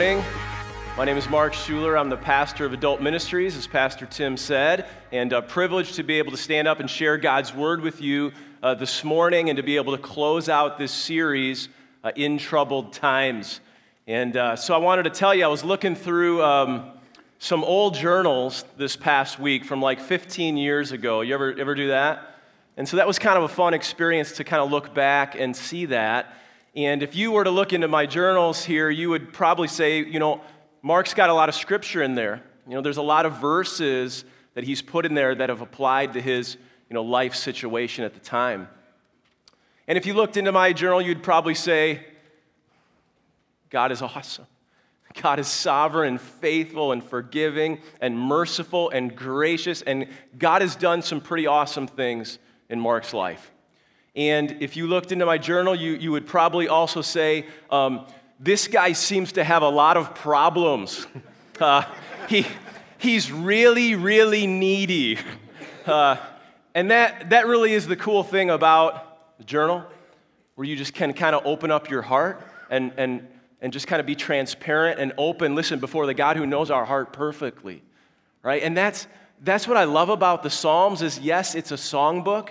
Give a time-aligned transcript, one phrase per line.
[0.00, 0.24] morning.
[0.96, 1.98] My name is Mark Schuler.
[1.98, 6.16] I'm the pastor of Adult Ministries, as Pastor Tim said, and a privileged to be
[6.16, 9.62] able to stand up and share God's word with you uh, this morning and to
[9.62, 11.68] be able to close out this series,
[12.02, 13.60] uh, In Troubled Times.
[14.06, 16.92] And uh, so I wanted to tell you, I was looking through um,
[17.38, 21.20] some old journals this past week from like 15 years ago.
[21.20, 22.36] You ever, ever do that?
[22.78, 25.54] And so that was kind of a fun experience to kind of look back and
[25.54, 26.34] see that.
[26.74, 30.18] And if you were to look into my journals here, you would probably say, you
[30.18, 30.40] know,
[30.82, 32.42] Mark's got a lot of scripture in there.
[32.66, 34.24] You know, there's a lot of verses
[34.54, 36.56] that he's put in there that have applied to his,
[36.88, 38.68] you know, life situation at the time.
[39.88, 42.06] And if you looked into my journal, you'd probably say,
[43.70, 44.46] God is awesome.
[45.20, 50.06] God is sovereign and faithful and forgiving and merciful and gracious, and
[50.38, 53.50] God has done some pretty awesome things in Mark's life.
[54.16, 58.06] And if you looked into my journal, you, you would probably also say, um,
[58.38, 61.06] This guy seems to have a lot of problems.
[61.60, 61.84] Uh,
[62.26, 62.46] he,
[62.96, 65.18] he's really, really needy.
[65.84, 66.16] Uh,
[66.74, 69.84] and that, that really is the cool thing about the journal,
[70.54, 73.28] where you just can kind of open up your heart and, and,
[73.60, 76.86] and just kind of be transparent and open, listen, before the God who knows our
[76.86, 77.82] heart perfectly,
[78.42, 78.62] right?
[78.62, 79.06] And that's,
[79.42, 82.50] that's what I love about the Psalms is, yes, it's a songbook,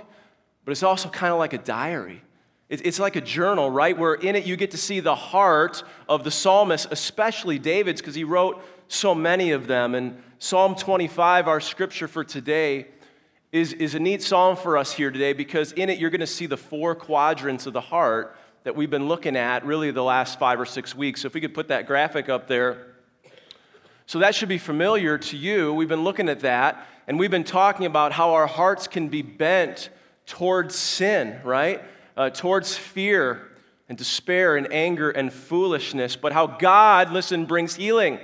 [0.70, 2.22] but it's also kind of like a diary.
[2.70, 3.98] It's like a journal, right?
[3.98, 8.14] Where in it you get to see the heart of the psalmist, especially David's, because
[8.14, 9.96] he wrote so many of them.
[9.96, 12.86] And Psalm 25, our scripture for today,
[13.52, 16.28] is, is a neat psalm for us here today because in it you're going to
[16.28, 20.38] see the four quadrants of the heart that we've been looking at really the last
[20.38, 21.22] five or six weeks.
[21.22, 22.94] So if we could put that graphic up there.
[24.06, 25.74] So that should be familiar to you.
[25.74, 29.24] We've been looking at that, and we've been talking about how our hearts can be
[29.24, 29.90] bent
[30.30, 31.84] towards sin, right?
[32.16, 33.50] Uh, towards fear
[33.90, 38.20] and despair and anger and foolishness, but how God, listen, brings healing.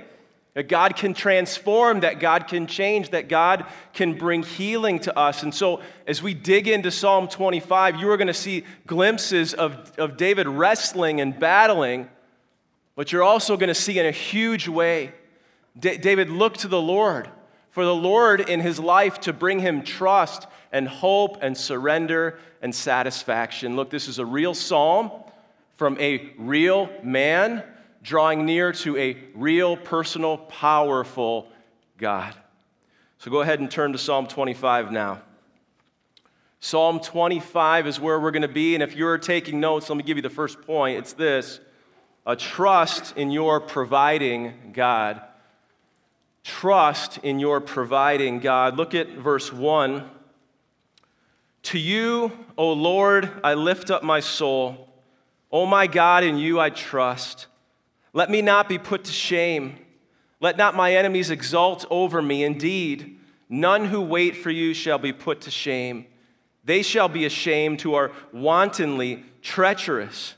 [0.54, 5.42] That God can transform, that God can change, that God can bring healing to us.
[5.42, 9.92] And so, as we dig into Psalm 25, you are going to see glimpses of,
[9.98, 12.08] of David wrestling and battling,
[12.94, 15.12] but you're also going to see in a huge way
[15.78, 17.28] D- David look to the Lord
[17.76, 22.74] for the Lord in his life to bring him trust and hope and surrender and
[22.74, 23.76] satisfaction.
[23.76, 25.10] Look, this is a real psalm
[25.76, 27.62] from a real man
[28.02, 31.48] drawing near to a real, personal, powerful
[31.96, 32.34] God.
[33.16, 35.22] So go ahead and turn to Psalm 25 now.
[36.60, 40.02] Psalm 25 is where we're going to be, and if you're taking notes, let me
[40.02, 40.98] give you the first point.
[40.98, 41.58] It's this
[42.26, 45.22] a trust in your providing God
[46.46, 48.76] trust in your providing God.
[48.76, 50.08] Look at verse 1.
[51.66, 54.88] To you, O Lord, I lift up my soul.
[55.50, 57.48] O my God, in you I trust.
[58.12, 59.76] Let me not be put to shame.
[60.40, 62.44] Let not my enemies exult over me.
[62.44, 63.18] Indeed,
[63.48, 66.06] none who wait for you shall be put to shame.
[66.64, 70.36] They shall be ashamed who are wantonly treacherous.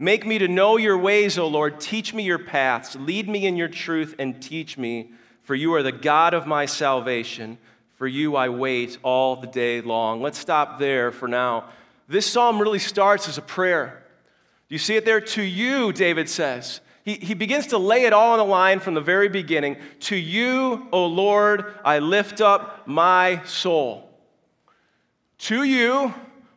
[0.00, 1.78] Make me to know your ways, O Lord.
[1.78, 2.96] Teach me your paths.
[2.96, 5.12] Lead me in your truth and teach me
[5.44, 7.58] for you are the God of my salvation.
[7.96, 10.20] For you I wait all the day long.
[10.20, 11.70] Let's stop there for now.
[12.08, 14.02] This psalm really starts as a prayer.
[14.68, 15.20] Do you see it there?
[15.20, 16.80] To you, David says.
[17.04, 19.76] He, he begins to lay it all on the line from the very beginning.
[20.00, 24.10] To you, O Lord, I lift up my soul.
[25.38, 26.14] To you,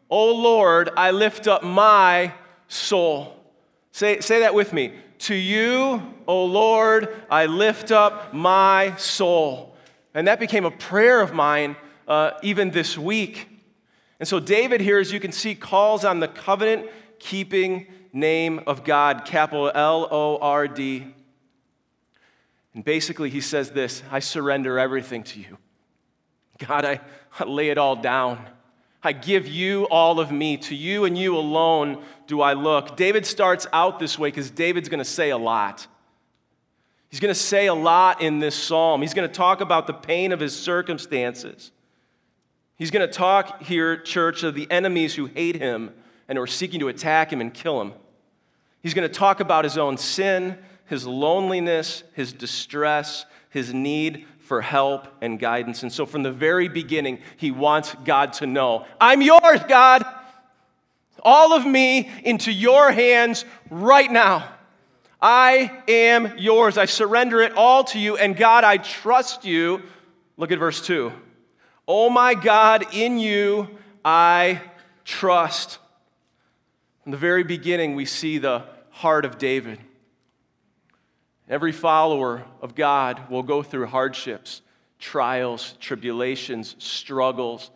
[0.09, 2.33] O Lord, I lift up my
[2.69, 3.35] soul.
[3.91, 4.93] Say, say that with me.
[5.19, 9.75] To you, O Lord, I lift up my soul.
[10.13, 11.75] And that became a prayer of mine
[12.07, 13.49] uh, even this week.
[14.19, 18.83] And so, David here, as you can see, calls on the covenant keeping name of
[18.83, 21.13] God, capital L O R D.
[22.73, 25.57] And basically, he says this I surrender everything to you.
[26.57, 27.01] God, I,
[27.39, 28.47] I lay it all down.
[29.03, 30.57] I give you all of me.
[30.57, 32.97] To you and you alone do I look.
[32.97, 35.87] David starts out this way because David's going to say a lot.
[37.17, 39.01] He's going to say a lot in this psalm.
[39.01, 41.71] He's going to talk about the pain of his circumstances.
[42.75, 45.95] He's going to talk here, church, of the enemies who hate him
[46.27, 47.93] and are seeking to attack him and kill him.
[48.83, 54.61] He's going to talk about his own sin, his loneliness, his distress, his need for
[54.61, 55.81] help and guidance.
[55.81, 60.05] And so from the very beginning, he wants God to know I'm yours, God.
[61.23, 64.53] All of me into your hands right now.
[65.21, 66.77] I am yours.
[66.77, 68.17] I surrender it all to you.
[68.17, 69.81] And God, I trust you.
[70.37, 71.11] Look at verse 2.
[71.87, 73.67] Oh my God, in you
[74.03, 74.61] I
[75.05, 75.79] trust.
[77.03, 79.79] From the very beginning, we see the heart of David.
[81.49, 84.61] Every follower of God will go through hardships,
[84.99, 87.71] trials, tribulations, struggles.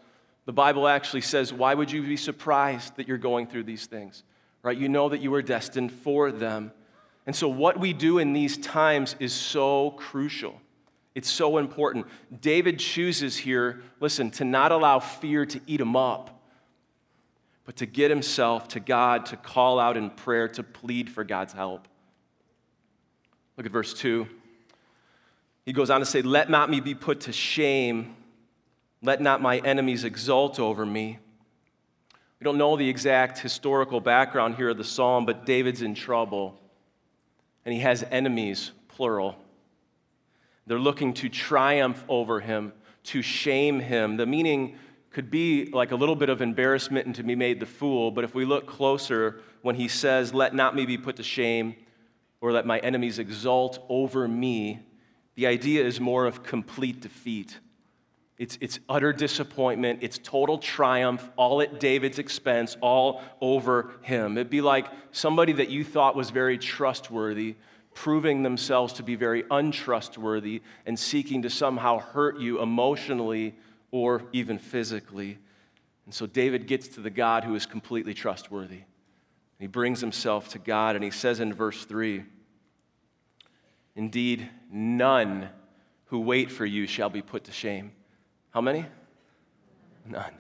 [0.46, 4.24] The Bible actually says, Why would you be surprised that you're going through these things?
[4.62, 4.78] Right?
[4.78, 6.74] You know that you were destined for them.
[7.26, 10.60] And so, what we do in these times is so crucial.
[11.14, 12.08] It's so important.
[12.42, 16.42] David chooses here, listen, to not allow fear to eat him up,
[17.66, 21.54] but to get himself to God, to call out in prayer, to plead for God's
[21.54, 21.88] help.
[23.58, 24.28] Look at verse 2.
[25.66, 28.16] He goes on to say, Let not me be put to shame,
[29.02, 31.20] let not my enemies exult over me.
[32.40, 36.60] We don't know the exact historical background here of the psalm, but David's in trouble,
[37.66, 39.36] and he has enemies, plural.
[40.68, 42.74] They're looking to triumph over him,
[43.06, 44.18] to shame him.
[44.18, 44.78] The meaning
[45.12, 48.24] could be like a little bit of embarrassment and to be made the fool, but
[48.24, 51.76] if we look closer, when he says, Let not me be put to shame,
[52.40, 54.80] or let my enemies exult over me,
[55.36, 57.60] the idea is more of complete defeat.
[58.42, 60.00] It's, it's utter disappointment.
[60.02, 64.36] It's total triumph, all at David's expense, all over him.
[64.36, 67.56] It'd be like somebody that you thought was very trustworthy
[67.94, 73.54] proving themselves to be very untrustworthy and seeking to somehow hurt you emotionally
[73.92, 75.38] or even physically.
[76.06, 78.82] And so David gets to the God who is completely trustworthy.
[79.60, 82.24] He brings himself to God and he says in verse 3
[83.96, 85.50] Indeed, none
[86.06, 87.92] who wait for you shall be put to shame.
[88.52, 88.86] How many?
[90.06, 90.34] None.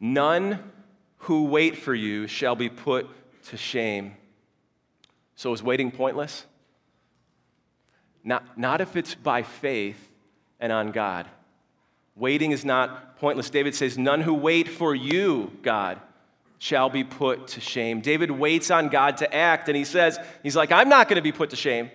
[0.00, 0.72] None
[1.18, 3.08] who wait for you shall be put
[3.46, 4.16] to shame.
[5.36, 6.46] So is waiting pointless?
[8.24, 10.10] Not, not if it's by faith
[10.60, 11.28] and on God.
[12.14, 13.50] Waiting is not pointless.
[13.50, 16.00] David says, None who wait for you, God,
[16.58, 18.00] shall be put to shame.
[18.00, 21.22] David waits on God to act, and he says, He's like, I'm not going to
[21.22, 21.90] be put to shame.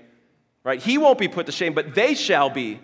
[0.63, 0.81] Right?
[0.81, 2.79] He won't be put to shame, but they shall be.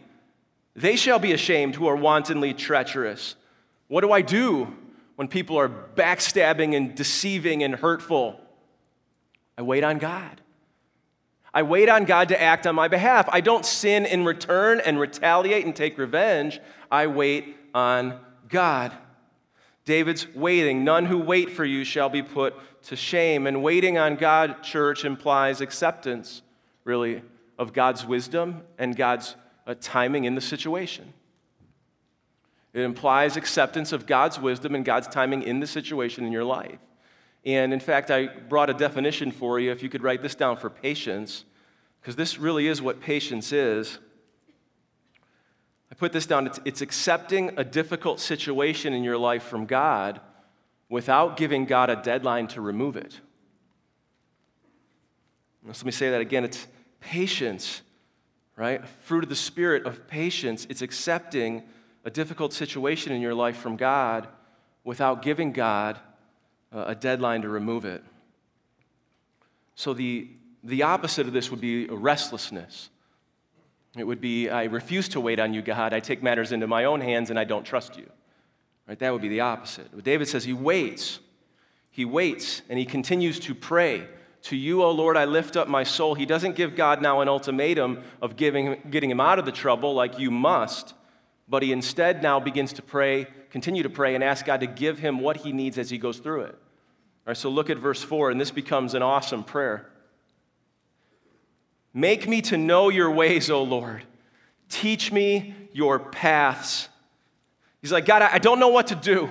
[0.75, 3.35] They shall be ashamed who are wantonly treacherous.
[3.87, 4.73] What do I do
[5.15, 8.39] when people are backstabbing and deceiving and hurtful?
[9.57, 10.41] I wait on God.
[11.53, 13.29] I wait on God to act on my behalf.
[13.31, 16.59] I don't sin in return and retaliate and take revenge.
[16.91, 18.19] I wait on
[18.49, 18.91] God.
[19.85, 20.83] David's waiting.
[20.83, 22.55] None who wait for you shall be put
[22.85, 23.45] to shame.
[23.45, 26.41] And waiting on God, church, implies acceptance,
[26.85, 27.21] really,
[27.59, 29.35] of God's wisdom and God's
[29.65, 31.13] uh, timing in the situation.
[32.73, 36.79] It implies acceptance of God's wisdom and God's timing in the situation in your life.
[37.45, 40.57] And in fact, I brought a definition for you, if you could write this down
[40.57, 41.45] for patience,
[42.01, 43.99] because this really is what patience is.
[45.91, 50.19] I put this down it's, it's, accepting a difficult situation in your life from God
[50.89, 53.19] without giving God a deadline to remove it.
[55.65, 56.43] let me say that again.
[56.43, 56.65] It's
[56.99, 57.81] patience,
[58.55, 58.87] right?
[59.03, 60.67] Fruit of the Spirit of patience.
[60.69, 61.63] It's accepting
[62.05, 64.27] a difficult situation in your life from God
[64.83, 65.99] without giving God
[66.73, 68.03] uh, a deadline to remove it.
[69.75, 70.27] So, the,
[70.63, 72.89] the opposite of this would be restlessness.
[73.97, 75.93] It would be, I refuse to wait on you, God.
[75.93, 78.09] I take matters into my own hands and I don't trust you.
[78.87, 78.97] Right?
[78.99, 79.87] That would be the opposite.
[79.93, 81.19] But David says he waits.
[81.91, 84.07] He waits and he continues to pray.
[84.43, 86.15] To you, O Lord, I lift up my soul.
[86.15, 89.93] He doesn't give God now an ultimatum of giving, getting him out of the trouble
[89.93, 90.93] like you must,
[91.47, 94.99] but he instead now begins to pray, continue to pray, and ask God to give
[94.99, 96.55] him what he needs as he goes through it.
[96.55, 99.89] All right, so look at verse 4, and this becomes an awesome prayer.
[101.93, 104.03] Make me to know your ways, O Lord.
[104.67, 106.89] Teach me your paths.
[107.81, 109.29] He's like, God, I don't know what to do,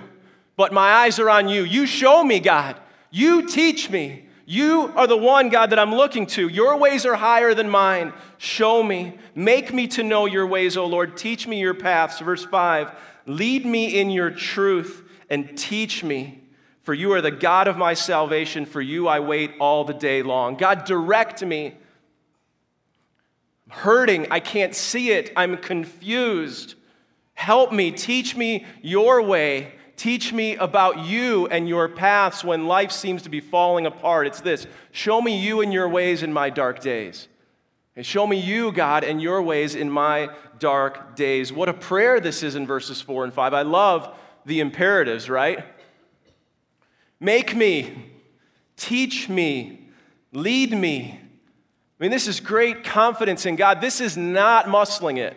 [0.57, 1.65] but my eyes are on you.
[1.65, 2.81] You show me, God.
[3.11, 4.29] You teach me.
[4.45, 6.49] You are the one, God, that I'm looking to.
[6.49, 8.13] Your ways are higher than mine.
[8.39, 9.19] Show me.
[9.35, 11.17] Make me to know your ways, O Lord.
[11.17, 12.19] Teach me your paths.
[12.19, 12.93] Verse 5
[13.27, 16.43] Lead me in your truth and teach me.
[16.83, 18.67] For you are the God of my salvation.
[18.67, 20.57] For you I wait all the day long.
[20.57, 21.77] God, direct me.
[23.67, 24.27] I'm hurting.
[24.33, 25.33] I can't see it.
[25.37, 26.75] I'm confused.
[27.35, 27.93] Help me.
[27.93, 29.75] Teach me your way.
[29.97, 34.27] Teach me about you and your paths when life seems to be falling apart.
[34.27, 37.29] It's this show me you and your ways in my dark days.
[37.95, 41.53] And show me you, God, and your ways in my dark days.
[41.53, 43.53] What a prayer this is in verses 4 and 5.
[43.53, 45.65] I love the imperatives, right?
[47.21, 48.11] Make me,
[48.77, 49.89] teach me,
[50.33, 51.21] lead me.
[51.21, 53.81] I mean, this is great confidence in God.
[53.81, 55.37] This is not muscling it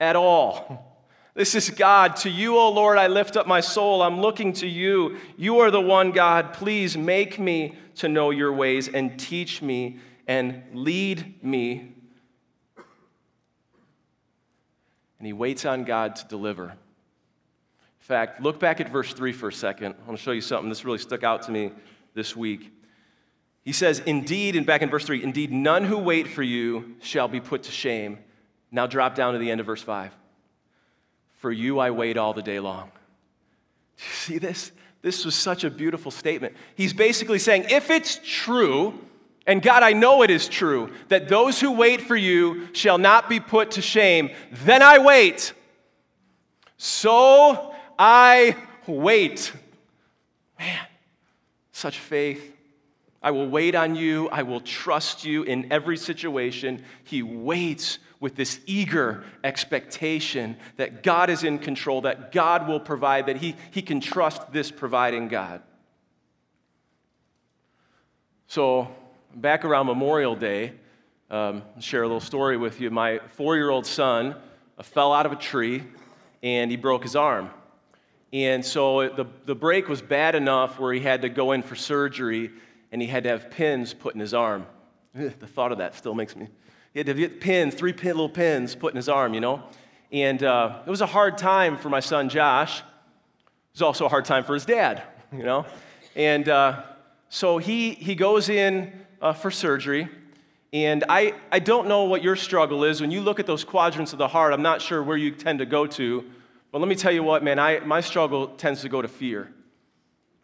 [0.00, 0.93] at all.
[1.34, 2.16] This is God.
[2.16, 4.02] To you, O Lord, I lift up my soul.
[4.02, 5.18] I'm looking to you.
[5.36, 6.52] You are the one, God.
[6.52, 11.94] Please make me to know your ways and teach me and lead me.
[15.24, 16.64] and he waits on God to deliver.
[16.64, 16.76] In
[18.00, 19.94] fact, look back at verse 3 for a second.
[19.94, 20.68] I want to show you something.
[20.68, 21.72] This really stuck out to me
[22.12, 22.70] this week.
[23.62, 27.26] He says, Indeed, and back in verse 3, indeed, none who wait for you shall
[27.26, 28.18] be put to shame.
[28.70, 30.14] Now drop down to the end of verse 5.
[31.44, 32.90] For you I wait all the day long.
[33.98, 34.72] Do you see this?
[35.02, 36.56] This was such a beautiful statement.
[36.74, 38.98] He's basically saying, if it's true,
[39.46, 43.28] and God, I know it is true, that those who wait for you shall not
[43.28, 44.30] be put to shame,
[44.64, 45.52] then I wait.
[46.78, 49.52] So I wait.
[50.58, 50.86] Man,
[51.72, 52.56] such faith.
[53.22, 54.30] I will wait on you.
[54.30, 56.82] I will trust you in every situation.
[57.04, 63.26] He waits with this eager expectation that God is in control, that God will provide,
[63.26, 65.60] that he, he can trust this providing God.
[68.46, 68.88] So,
[69.34, 70.72] back around Memorial Day,
[71.30, 72.90] um, share a little story with you.
[72.90, 74.34] My four year old son
[74.78, 75.84] uh, fell out of a tree
[76.42, 77.50] and he broke his arm.
[78.32, 81.76] And so the, the break was bad enough where he had to go in for
[81.76, 82.52] surgery
[82.90, 84.64] and he had to have pins put in his arm.
[85.14, 86.48] The thought of that still makes me.
[86.94, 89.64] He had to get pins, three pin, little pins put in his arm, you know?
[90.12, 92.78] And uh, it was a hard time for my son Josh.
[92.78, 92.84] It
[93.72, 95.66] was also a hard time for his dad, you know?
[96.14, 96.84] And uh,
[97.28, 100.08] so he, he goes in uh, for surgery.
[100.72, 103.00] And I, I don't know what your struggle is.
[103.00, 105.58] When you look at those quadrants of the heart, I'm not sure where you tend
[105.58, 106.24] to go to.
[106.70, 109.52] But let me tell you what, man, I, my struggle tends to go to fear.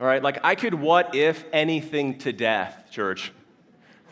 [0.01, 3.33] All right, like I could what if anything to death, church.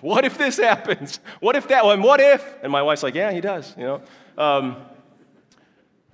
[0.00, 1.20] What if this happens?
[1.40, 2.02] What if that one?
[2.02, 2.56] What if?
[2.62, 4.02] And my wife's like, yeah, he does, you know.
[4.36, 4.76] Um,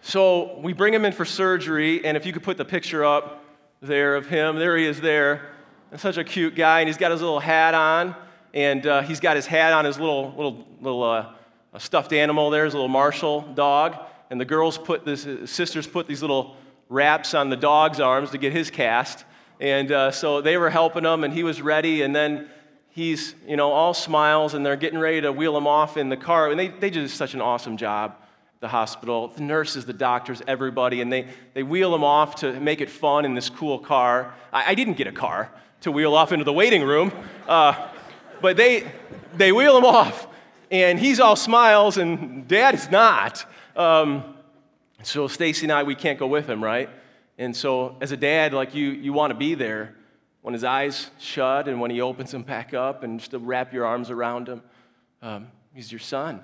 [0.00, 3.44] so we bring him in for surgery, and if you could put the picture up
[3.80, 5.52] there of him, there he is there.
[5.90, 8.16] And such a cute guy, and he's got his little hat on,
[8.52, 11.32] and uh, he's got his hat on his little little little uh,
[11.78, 13.96] stuffed animal there, his little Marshall dog.
[14.30, 16.56] And the girls put this, sisters put these little
[16.88, 19.24] wraps on the dog's arms to get his cast.
[19.60, 22.02] And uh, so they were helping him, and he was ready.
[22.02, 22.48] And then
[22.94, 26.16] he's, you know, all smiles, and they're getting ready to wheel him off in the
[26.16, 26.50] car.
[26.50, 28.16] And they, they did such an awesome job
[28.60, 32.80] the hospital, the nurses, the doctors, everybody, and they, they wheel him off to make
[32.80, 34.32] it fun in this cool car.
[34.54, 35.50] I, I didn't get a car
[35.82, 37.12] to wheel off into the waiting room.
[37.46, 37.88] Uh,
[38.40, 38.90] but they,
[39.36, 40.26] they wheel him off,
[40.70, 43.44] and he's all smiles, and dad is not.
[43.76, 44.24] Um,
[45.02, 46.88] so Stacy and I, we can't go with him, right?
[47.36, 49.94] And so as a dad, like you, you want to be there
[50.44, 53.72] when his eyes shut and when he opens them back up and just to wrap
[53.72, 54.60] your arms around him.
[55.22, 56.42] Um, he's your son.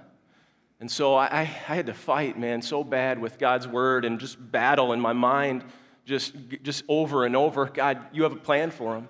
[0.81, 4.39] And so I, I had to fight, man, so bad with God's word and just
[4.51, 5.65] battle in my mind,
[6.07, 7.67] just, just over and over.
[7.67, 9.07] God, you have a plan for him.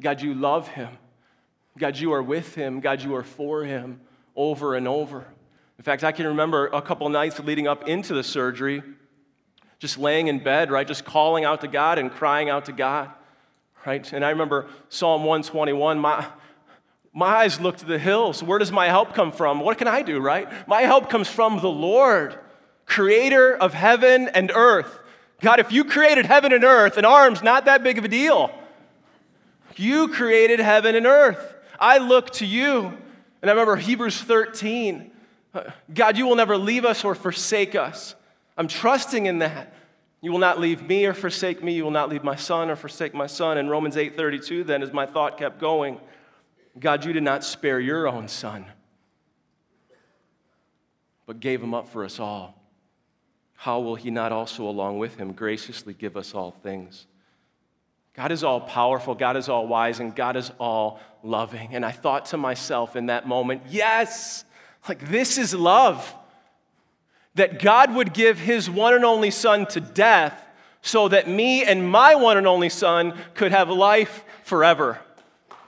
[0.00, 0.88] God, you love him.
[1.78, 2.80] God, you are with him.
[2.80, 4.00] God, you are for him
[4.34, 5.24] over and over.
[5.78, 8.82] In fact, I can remember a couple nights leading up into the surgery,
[9.78, 10.86] just laying in bed, right?
[10.86, 13.08] Just calling out to God and crying out to God,
[13.86, 14.12] right?
[14.12, 16.26] And I remember Psalm 121, my,
[17.12, 18.42] my eyes look to the hills.
[18.42, 19.60] Where does my help come from?
[19.60, 20.68] What can I do, right?
[20.68, 22.38] My help comes from the Lord,
[22.86, 25.00] creator of heaven and earth.
[25.40, 28.50] God, if you created heaven and earth, an arm's not that big of a deal.
[29.76, 31.56] You created heaven and earth.
[31.78, 32.96] I look to you.
[33.40, 35.10] And I remember Hebrews 13
[35.92, 38.14] God, you will never leave us or forsake us.
[38.56, 39.74] I'm trusting in that.
[40.22, 41.74] You will not leave me or forsake me.
[41.74, 43.58] You will not leave my son or forsake my son.
[43.58, 46.00] In Romans 8:32, then, as my thought kept going,
[46.78, 48.64] God, you did not spare your own son,
[51.26, 52.54] but gave him up for us all.
[53.56, 57.06] How will he not also, along with him, graciously give us all things?
[58.14, 61.74] God is all powerful, God is all wise, and God is all loving.
[61.74, 64.44] And I thought to myself in that moment, yes,
[64.88, 66.14] like this is love.
[67.34, 70.38] That God would give his one and only son to death
[70.82, 75.00] so that me and my one and only son could have life forever.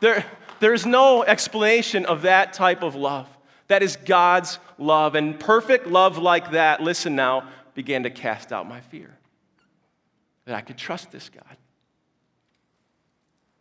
[0.00, 0.24] There,
[0.60, 3.28] there's no explanation of that type of love.
[3.68, 5.14] That is God's love.
[5.14, 9.16] And perfect love like that, listen now, began to cast out my fear.
[10.44, 11.56] That I could trust this God.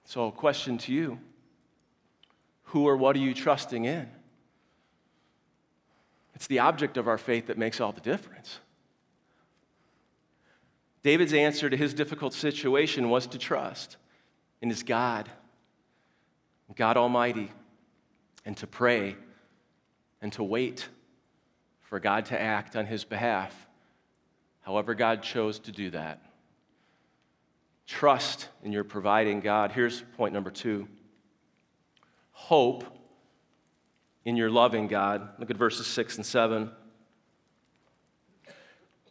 [0.06, 1.20] So, a question to you
[2.66, 4.10] Who or what are you trusting in?
[6.36, 8.60] It's the object of our faith that makes all the difference.
[11.04, 13.98] David's answer to his difficult situation was to trust
[14.62, 15.30] in his God,
[16.76, 17.52] God Almighty,
[18.46, 19.16] and to pray
[20.22, 20.88] and to wait
[21.82, 23.68] for God to act on his behalf,
[24.62, 26.22] however, God chose to do that.
[27.86, 29.74] Trust in your providing God.
[29.74, 30.88] Here's point number two
[32.32, 32.84] hope
[34.26, 35.30] in your loving God.
[35.40, 36.72] Look at verses 6 and 7.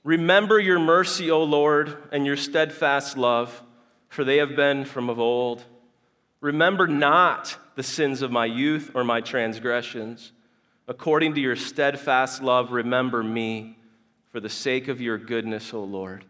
[0.04, 3.62] Remember your mercy, O Lord, and your steadfast love,
[4.08, 5.64] for they have been from of old.
[6.40, 10.32] Remember not the sins of my youth or my transgressions.
[10.88, 13.78] According to your steadfast love, remember me
[14.30, 16.24] for the sake of your goodness, O Lord.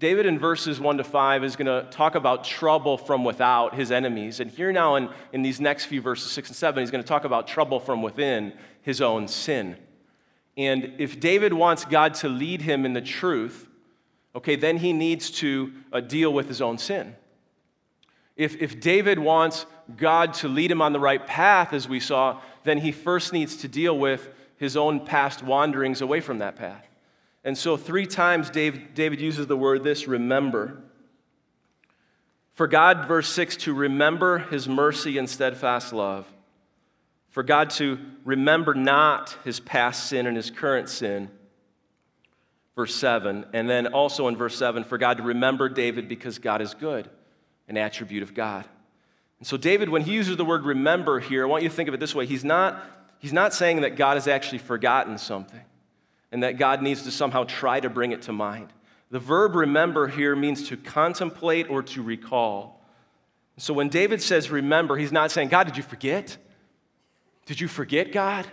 [0.00, 3.92] David in verses 1 to 5 is going to talk about trouble from without his
[3.92, 4.40] enemies.
[4.40, 7.08] And here now in, in these next few verses, 6 and 7, he's going to
[7.08, 9.76] talk about trouble from within his own sin.
[10.56, 13.68] And if David wants God to lead him in the truth,
[14.34, 17.14] okay, then he needs to uh, deal with his own sin.
[18.36, 19.66] If, if David wants
[19.98, 23.54] God to lead him on the right path, as we saw, then he first needs
[23.56, 26.89] to deal with his own past wanderings away from that path.
[27.44, 30.82] And so, three times David, David uses the word this remember.
[32.52, 36.26] For God, verse 6, to remember his mercy and steadfast love.
[37.30, 41.30] For God to remember not his past sin and his current sin.
[42.76, 43.46] Verse 7.
[43.54, 47.08] And then also in verse 7, for God to remember David because God is good,
[47.68, 48.66] an attribute of God.
[49.38, 51.88] And so, David, when he uses the word remember here, I want you to think
[51.88, 52.26] of it this way.
[52.26, 52.84] He's not,
[53.20, 55.62] he's not saying that God has actually forgotten something
[56.32, 58.72] and that God needs to somehow try to bring it to mind.
[59.10, 62.80] The verb remember here means to contemplate or to recall.
[63.56, 66.36] So when David says remember, he's not saying, God, did you forget?
[67.46, 68.46] Did you forget God?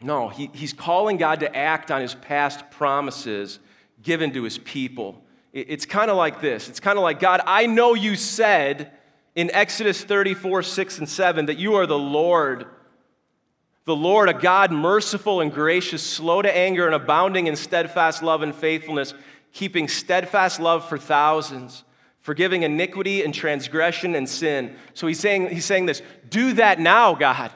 [0.00, 3.58] No, he, he's calling God to act on his past promises
[4.02, 5.22] given to his people.
[5.52, 8.92] It, it's kind of like this it's kind of like, God, I know you said
[9.34, 12.66] in Exodus 34, 6, and 7 that you are the Lord
[13.86, 18.42] the Lord, a God merciful and gracious, slow to anger and abounding in steadfast love
[18.42, 19.14] and faithfulness,
[19.52, 21.84] keeping steadfast love for thousands,
[22.20, 24.74] forgiving iniquity and transgression and sin.
[24.94, 27.52] So he's saying, he's saying this do that now, God,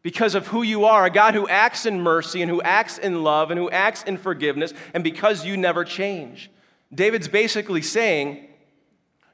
[0.00, 3.22] because of who you are, a God who acts in mercy and who acts in
[3.22, 6.50] love and who acts in forgiveness, and because you never change.
[6.94, 8.48] David's basically saying,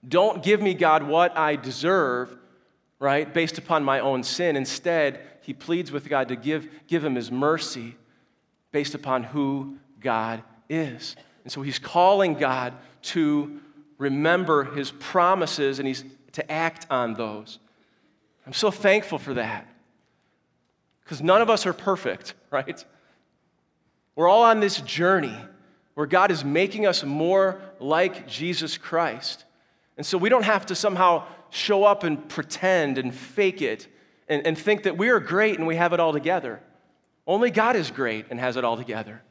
[0.07, 2.37] don't give me, God, what I deserve,
[3.03, 4.55] right, based upon my own sin.
[4.55, 7.97] Instead, he pleads with God to give, give him his mercy
[8.71, 11.17] based upon who God is.
[11.43, 13.61] And so he's calling God to
[13.99, 17.59] remember his promises and he's to act on those.
[18.47, 19.67] I'm so thankful for that.
[21.03, 22.85] Because none of us are perfect, right?
[24.15, 25.37] We're all on this journey
[25.95, 29.45] where God is making us more like Jesus Christ.
[29.97, 33.87] And so we don't have to somehow show up and pretend and fake it
[34.27, 36.61] and, and think that we are great and we have it all together.
[37.27, 39.23] Only God is great and has it all together.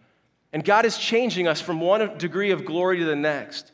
[0.54, 3.72] And God is changing us from one degree of glory to the next.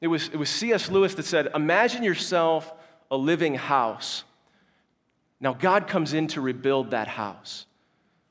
[0.00, 0.90] It was, it was C.S.
[0.90, 2.72] Lewis that said, Imagine yourself
[3.10, 4.24] a living house.
[5.38, 7.66] Now, God comes in to rebuild that house.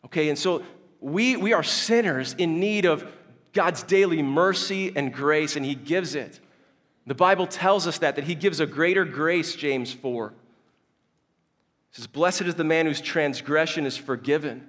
[0.05, 0.63] Okay, and so
[0.99, 3.08] we, we are sinners in need of
[3.53, 6.39] God's daily mercy and grace, and He gives it.
[7.07, 10.33] The Bible tells us that, that He gives a greater grace, James 4
[11.95, 14.67] says, Blessed is the man whose transgression is forgiven,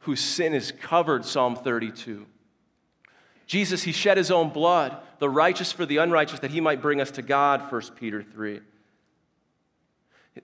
[0.00, 2.24] whose sin is covered, Psalm 32.
[3.46, 7.00] Jesus, he shed his own blood, the righteous for the unrighteous, that he might bring
[7.00, 8.60] us to God, 1 Peter 3.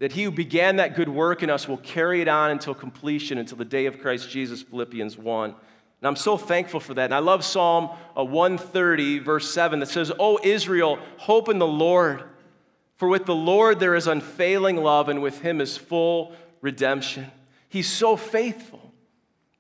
[0.01, 3.39] That he who began that good work in us will carry it on until completion,
[3.39, 5.55] until the day of Christ Jesus, Philippians 1.
[6.01, 7.07] And I'm so thankful for that.
[7.07, 11.67] And I love Psalm uh, 130, verse 7, that says, O Israel, hope in the
[11.67, 12.25] Lord.
[12.97, 17.31] For with the Lord there is unfailing love, and with him is full redemption.
[17.69, 18.93] He's so faithful.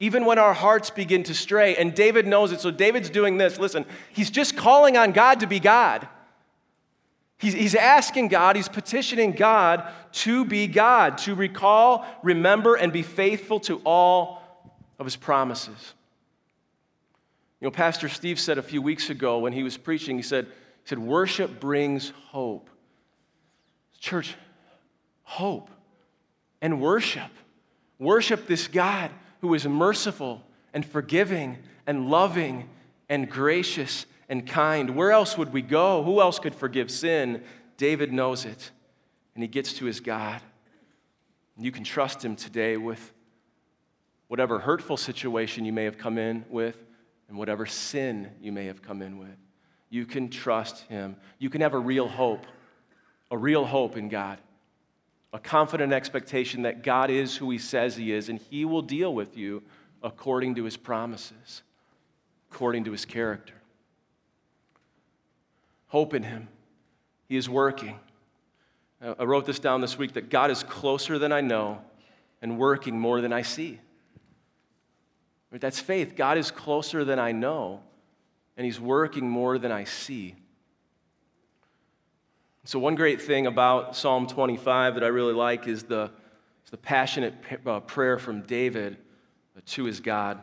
[0.01, 2.61] Even when our hearts begin to stray, and David knows it.
[2.61, 3.59] So David's doing this.
[3.59, 6.07] Listen, he's just calling on God to be God.
[7.39, 13.03] He's, he's asking God, he's petitioning God to be God, to recall, remember, and be
[13.03, 14.43] faithful to all
[14.99, 15.94] of his promises.
[17.61, 20.47] You know, Pastor Steve said a few weeks ago when he was preaching, he said,
[20.47, 22.69] he said Worship brings hope.
[23.99, 24.35] Church,
[25.23, 25.71] hope
[26.61, 27.31] and worship.
[27.99, 32.69] Worship this God who is merciful and forgiving and loving
[33.09, 34.97] and gracious and kind.
[34.97, 36.03] Where else would we go?
[36.03, 37.43] Who else could forgive sin?
[37.77, 38.71] David knows it,
[39.35, 40.41] and he gets to his God.
[41.59, 43.13] You can trust him today with
[44.29, 46.77] whatever hurtful situation you may have come in with
[47.29, 49.37] and whatever sin you may have come in with.
[49.91, 51.17] You can trust him.
[51.39, 52.47] You can have a real hope
[53.35, 54.39] a real hope in God,
[55.33, 59.13] a confident expectation that God is who He says He is, and He will deal
[59.13, 59.63] with you
[60.05, 61.63] according to His promises,
[62.51, 63.55] according to His character.
[65.89, 66.47] Hope in Him.
[67.29, 67.99] He is working.
[69.03, 71.81] I wrote this down this week that God is closer than I know
[72.41, 73.81] and working more than I see.
[75.61, 76.17] That's faith.
[76.17, 77.81] God is closer than I know,
[78.57, 80.35] and He's working more than I see.
[82.65, 86.11] So, one great thing about Psalm 25 that I really like is the,
[86.65, 87.35] is the passionate
[87.67, 88.97] uh, prayer from David
[89.67, 90.41] to his God.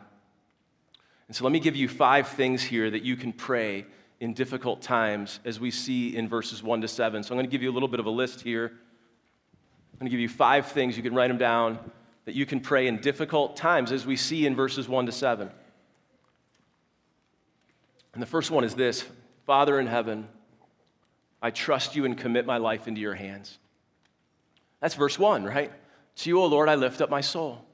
[1.26, 3.86] And so, let me give you five things here that you can pray
[4.20, 7.22] in difficult times, as we see in verses 1 to 7.
[7.22, 8.66] So, I'm going to give you a little bit of a list here.
[8.66, 10.96] I'm going to give you five things.
[10.96, 11.78] You can write them down
[12.24, 15.50] that you can pray in difficult times, as we see in verses 1 to 7.
[18.14, 19.04] And the first one is this
[19.46, 20.28] Father in heaven,
[21.40, 23.58] I trust you and commit my life into your hands.
[24.80, 25.72] That's verse 1, right?
[26.16, 27.64] To you, O Lord, I lift up my soul.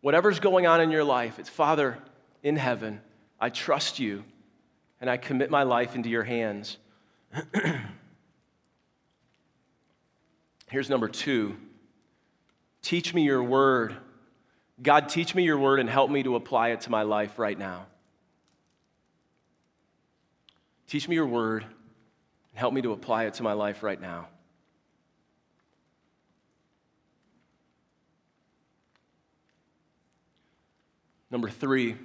[0.00, 1.98] Whatever's going on in your life, it's Father
[2.42, 3.00] in heaven,
[3.38, 4.24] I trust you
[5.00, 6.78] and I commit my life into your hands.
[10.70, 11.56] Here's number two
[12.82, 13.96] Teach me your word.
[14.82, 17.58] God, teach me your word and help me to apply it to my life right
[17.58, 17.86] now.
[20.86, 24.28] Teach me your word and help me to apply it to my life right now.
[31.30, 31.96] Number three,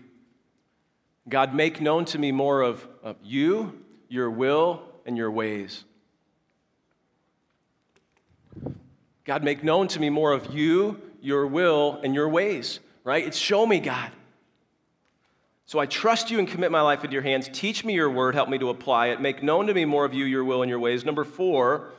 [1.28, 5.84] God, make known to me more of, of you, your will, and your ways.
[9.26, 13.26] God, make known to me more of you, your will, and your ways, right?
[13.26, 14.12] It's show me, God.
[15.66, 17.50] So I trust you and commit my life into your hands.
[17.52, 19.20] Teach me your word, help me to apply it.
[19.20, 21.04] Make known to me more of you, your will, and your ways.
[21.04, 21.90] Number four,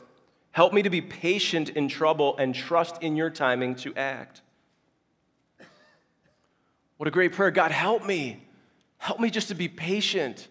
[0.53, 4.43] help me to be patient in trouble and trust in your timing to act.
[6.97, 7.51] What a great prayer.
[7.51, 8.41] God, help me.
[8.99, 10.47] Help me just to be patient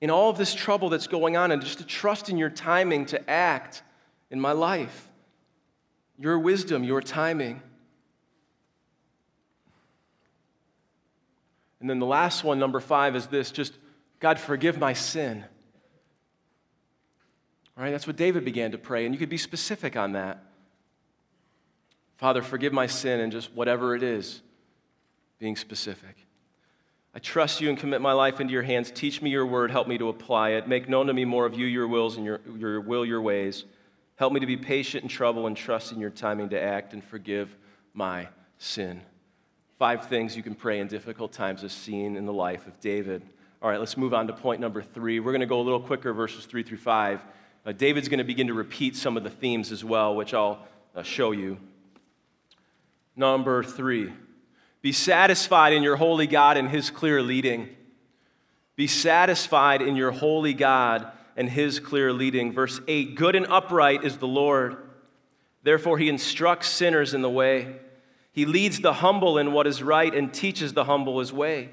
[0.00, 3.04] in all of this trouble that's going on and just to trust in your timing
[3.06, 3.82] to act
[4.30, 5.05] in my life
[6.18, 7.60] your wisdom, your timing.
[11.80, 13.74] And then the last one, number five, is this just,
[14.18, 15.44] God, forgive my sin.
[17.76, 20.42] All right, that's what David began to pray, and you could be specific on that.
[22.16, 24.40] Father, forgive my sin and just whatever it is,
[25.38, 26.16] being specific.
[27.14, 28.90] I trust you and commit my life into your hands.
[28.90, 29.70] Teach me your word.
[29.70, 30.66] Help me to apply it.
[30.66, 33.64] Make known to me more of you, your wills, and your, your will, your ways.
[34.16, 37.04] Help me to be patient in trouble and trust in your timing to act and
[37.04, 37.54] forgive
[37.92, 39.02] my sin.
[39.78, 43.22] Five things you can pray in difficult times as seen in the life of David.
[43.60, 45.20] All right, let's move on to point number three.
[45.20, 47.20] We're going to go a little quicker, verses three through five.
[47.66, 50.66] Uh, David's going to begin to repeat some of the themes as well, which I'll
[50.94, 51.58] uh, show you.
[53.16, 54.12] Number three,
[54.80, 57.68] be satisfied in your holy God and his clear leading.
[58.76, 62.52] Be satisfied in your holy God and his clear leading.
[62.52, 64.76] Verse 8 Good and upright is the Lord.
[65.62, 67.76] Therefore, he instructs sinners in the way.
[68.32, 71.70] He leads the humble in what is right and teaches the humble his way.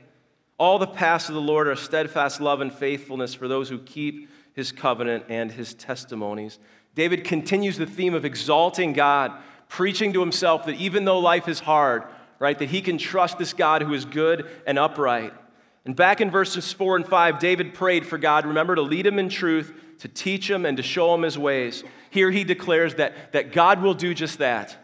[0.57, 4.29] All the paths of the Lord are steadfast love and faithfulness for those who keep
[4.53, 6.59] his covenant and his testimonies.
[6.95, 9.33] David continues the theme of exalting God,
[9.67, 12.03] preaching to himself that even though life is hard,
[12.39, 15.33] right, that he can trust this God who is good and upright.
[15.85, 19.19] And back in verses 4 and 5, David prayed for God, remember, to lead him
[19.19, 21.83] in truth, to teach him, and to show him his ways.
[22.09, 24.77] Here he declares that, that God will do just that,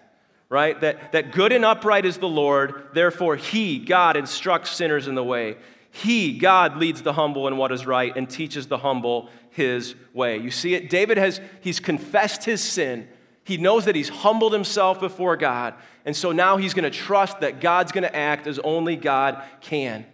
[0.50, 0.80] right?
[0.82, 5.24] That, that good and upright is the Lord, therefore, he, God, instructs sinners in the
[5.24, 5.58] way.
[5.92, 10.38] He, God, leads the humble in what is right and teaches the humble his way.
[10.38, 10.90] You see it?
[10.90, 13.08] David has, he's confessed his sin.
[13.44, 15.74] He knows that he's humbled himself before God.
[16.06, 19.44] And so now he's going to trust that God's going to act as only God
[19.62, 20.06] can.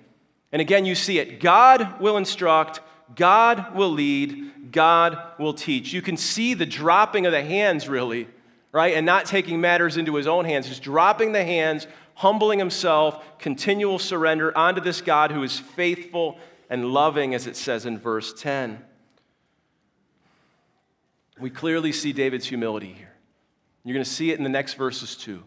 [0.56, 2.80] And again, you see it God will instruct,
[3.14, 5.92] God will lead, God will teach.
[5.92, 8.30] You can see the dropping of the hands, really,
[8.72, 8.94] right?
[8.94, 10.66] And not taking matters into his own hands.
[10.66, 16.40] He's dropping the hands, humbling himself, continual surrender onto this God who is faithful
[16.70, 18.82] and loving, as it says in verse 10.
[21.38, 23.14] We clearly see David's humility here.
[23.84, 25.44] You're going to see it in the next verses too.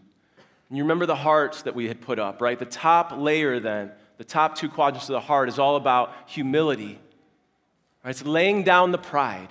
[0.69, 2.59] And you remember the hearts that we had put up, right?
[2.59, 6.99] The top layer then the top two quadrants of the heart is all about humility.
[8.03, 8.11] Right?
[8.11, 9.47] It's laying down the pride.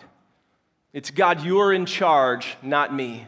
[0.93, 3.27] It's God, you are in charge, not me.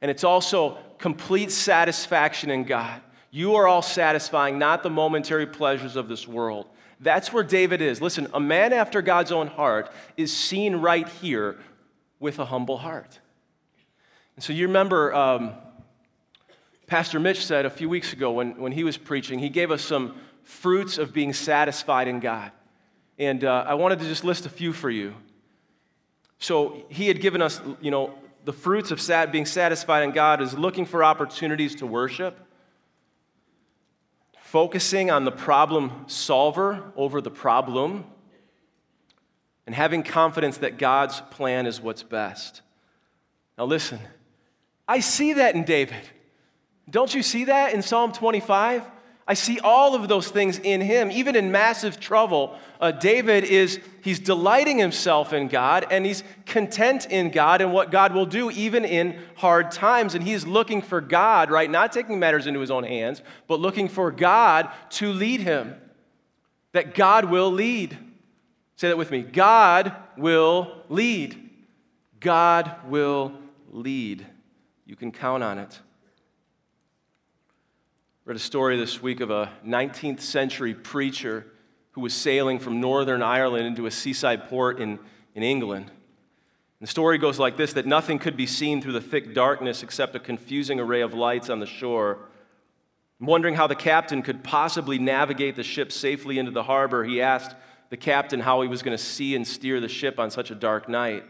[0.00, 3.02] And it's also complete satisfaction in God.
[3.30, 6.66] You are all satisfying, not the momentary pleasures of this world.
[6.98, 8.00] That's where David is.
[8.00, 11.58] Listen, a man after God's own heart is seen right here
[12.18, 13.20] with a humble heart.
[14.36, 15.52] And so you remember um,
[16.92, 19.80] Pastor Mitch said a few weeks ago when, when he was preaching, he gave us
[19.80, 22.52] some fruits of being satisfied in God.
[23.18, 25.14] And uh, I wanted to just list a few for you.
[26.38, 28.12] So he had given us, you know,
[28.44, 29.00] the fruits of
[29.32, 32.38] being satisfied in God is looking for opportunities to worship,
[34.42, 38.04] focusing on the problem solver over the problem,
[39.64, 42.60] and having confidence that God's plan is what's best.
[43.56, 43.98] Now, listen,
[44.86, 46.02] I see that in David.
[46.92, 48.84] Don't you see that in Psalm 25?
[49.26, 51.10] I see all of those things in him.
[51.10, 57.06] Even in massive trouble, uh, David is, he's delighting himself in God and he's content
[57.06, 60.14] in God and what God will do even in hard times.
[60.14, 61.70] And he's looking for God, right?
[61.70, 65.74] Not taking matters into his own hands, but looking for God to lead him.
[66.72, 67.96] That God will lead.
[68.76, 71.38] Say that with me God will lead.
[72.20, 73.32] God will
[73.70, 74.26] lead.
[74.84, 75.80] You can count on it.
[78.24, 81.44] Read a story this week of a 19th century preacher
[81.90, 85.00] who was sailing from Northern Ireland into a seaside port in,
[85.34, 85.86] in England.
[85.86, 89.82] And the story goes like this that nothing could be seen through the thick darkness
[89.82, 92.20] except a confusing array of lights on the shore.
[93.18, 97.56] Wondering how the captain could possibly navigate the ship safely into the harbor, he asked
[97.90, 100.54] the captain how he was going to see and steer the ship on such a
[100.54, 101.24] dark night.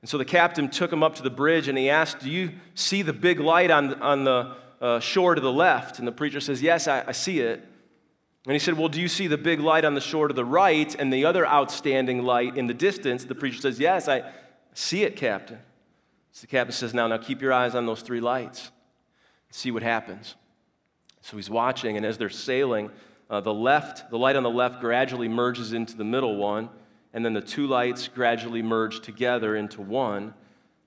[0.00, 2.52] And so the captain took him up to the bridge and he asked, Do you
[2.74, 5.98] see the big light on, on the uh, shore to the left?
[5.98, 7.64] And the preacher says, Yes, I, I see it.
[8.46, 10.44] And he said, Well, do you see the big light on the shore to the
[10.44, 13.24] right and the other outstanding light in the distance?
[13.24, 14.30] The preacher says, Yes, I
[14.74, 15.58] see it, Captain.
[16.32, 18.70] So the captain says, Now, now keep your eyes on those three lights.
[19.50, 20.34] See what happens.
[21.20, 22.90] So he's watching, and as they're sailing,
[23.30, 26.68] uh, the left, the light on the left gradually merges into the middle one,
[27.12, 30.34] and then the two lights gradually merge together into one.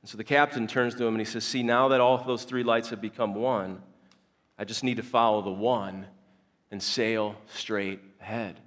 [0.02, 2.28] And so the captain turns to him and he says, See, now that all of
[2.28, 3.82] those three lights have become one,
[4.58, 6.08] I just need to follow the one
[6.72, 8.60] and sail straight ahead.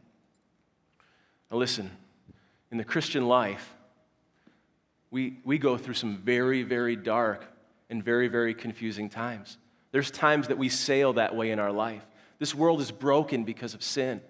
[1.51, 1.91] Now, listen,
[2.71, 3.75] in the Christian life,
[5.11, 7.45] we, we go through some very, very dark
[7.89, 9.59] and very, very confusing times.
[9.91, 12.03] There's times that we sail that way in our life.
[12.39, 14.21] This world is broken because of sin.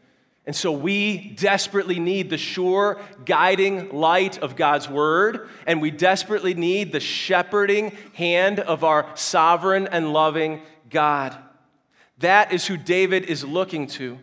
[0.46, 6.54] And so we desperately need the sure guiding light of God's word, and we desperately
[6.54, 11.36] need the shepherding hand of our sovereign and loving God.
[12.20, 14.18] That is who David is looking to,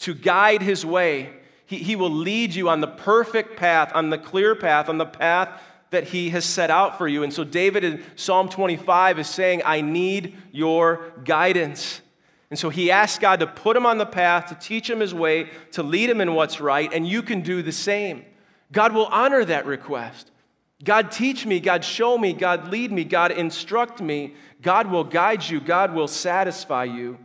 [0.00, 1.30] to guide his way.
[1.66, 5.06] He, he will lead you on the perfect path, on the clear path, on the
[5.06, 7.22] path that he has set out for you.
[7.22, 12.02] And so, David in Psalm 25 is saying, I need your guidance.
[12.50, 15.14] And so, he asks God to put him on the path, to teach him his
[15.14, 18.24] way, to lead him in what's right, and you can do the same.
[18.72, 20.30] God will honor that request.
[20.84, 21.58] God, teach me.
[21.58, 22.34] God, show me.
[22.34, 23.04] God, lead me.
[23.04, 24.34] God, instruct me.
[24.60, 25.60] God will guide you.
[25.60, 27.18] God will satisfy you.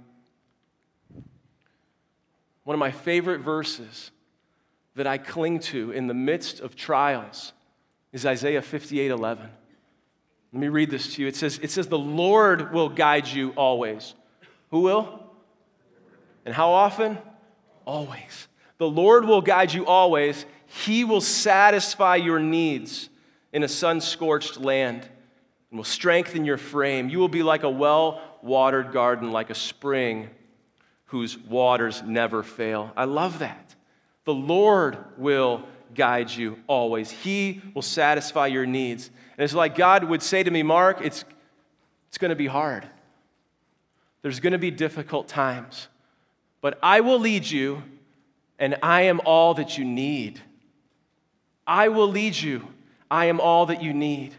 [2.63, 4.11] One of my favorite verses
[4.95, 7.53] that I cling to in the midst of trials
[8.11, 9.49] is Isaiah 58 11.
[10.53, 11.27] Let me read this to you.
[11.27, 14.13] It says, it says, The Lord will guide you always.
[14.69, 15.19] Who will?
[16.45, 17.17] And how often?
[17.85, 18.47] Always.
[18.77, 20.45] The Lord will guide you always.
[20.67, 23.09] He will satisfy your needs
[23.51, 25.07] in a sun scorched land
[25.71, 27.09] and will strengthen your frame.
[27.09, 30.29] You will be like a well watered garden, like a spring
[31.13, 32.91] whose waters never fail.
[32.97, 33.75] I love that.
[34.25, 35.61] The Lord will
[35.93, 39.11] guide you always, He will satisfy your needs.
[39.37, 41.23] And it's like God would say to me, Mark, it's,
[42.07, 42.87] it's going to be hard.
[44.23, 45.87] There's going to be difficult times,
[46.61, 47.83] but I will lead you,
[48.57, 50.41] and I am all that you need.
[51.67, 52.67] I will lead you.
[53.11, 54.33] I am all that you need.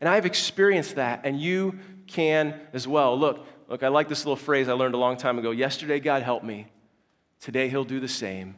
[0.00, 3.18] And I've experienced that, and you can as well.
[3.18, 5.50] Look, Look, I like this little phrase I learned a long time ago.
[5.50, 6.66] Yesterday, God helped me.
[7.40, 8.56] Today, He'll do the same.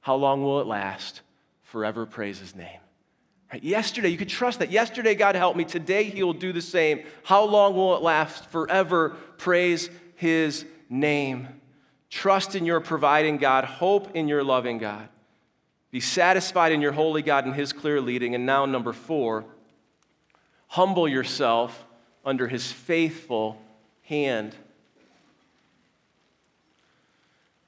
[0.00, 1.20] How long will it last?
[1.62, 2.80] Forever praise His name.
[3.52, 3.62] Right?
[3.62, 4.70] Yesterday, you could trust that.
[4.70, 5.64] Yesterday, God helped me.
[5.64, 7.02] Today, He will do the same.
[7.22, 8.46] How long will it last?
[8.50, 11.48] Forever praise His name.
[12.08, 13.64] Trust in your providing God.
[13.64, 15.08] Hope in your loving God.
[15.90, 18.34] Be satisfied in your holy God and His clear leading.
[18.34, 19.44] And now, number four,
[20.68, 21.84] humble yourself
[22.24, 23.60] under His faithful
[24.10, 24.56] hand.